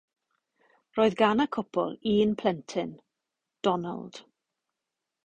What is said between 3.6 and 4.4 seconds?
Donald.